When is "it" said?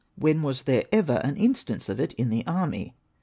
1.99-2.13